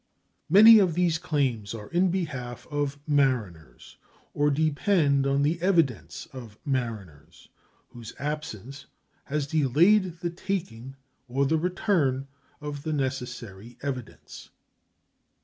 [0.49, 3.97] Many of these claims are in behalf of mariners,
[4.33, 7.49] or depend on the evidence of mariners,
[7.89, 8.87] whose absence
[9.25, 10.95] has delayed the taking
[11.27, 12.27] or the return
[12.59, 14.49] of the necessary evidence.